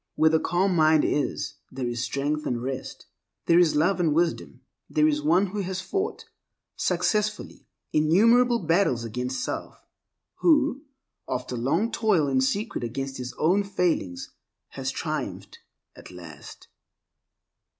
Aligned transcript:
Where 0.15 0.31
the 0.31 0.39
calm 0.39 0.75
mind 0.75 1.05
is, 1.05 1.57
there 1.71 1.87
is 1.87 2.03
strength 2.03 2.47
and 2.47 2.59
rest, 2.63 3.05
there 3.45 3.59
is 3.59 3.75
love 3.75 3.99
and 3.99 4.15
wisdom. 4.15 4.61
There 4.89 5.07
is 5.07 5.21
one 5.21 5.45
who 5.45 5.59
has 5.59 5.79
fought 5.79 6.25
successfully 6.75 7.67
innumerable 7.93 8.57
battles 8.57 9.03
against 9.03 9.43
self, 9.43 9.77
who, 10.37 10.81
after 11.29 11.55
long 11.55 11.91
toil 11.91 12.27
in 12.27 12.41
secret 12.41 12.83
against 12.83 13.17
his 13.17 13.33
own 13.33 13.63
failings, 13.63 14.31
has 14.69 14.89
triumphed 14.89 15.59
at 15.95 16.09
last. 16.09 16.67